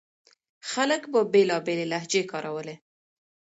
[0.71, 2.75] خلک به بېلابېلې لهجې کارولې.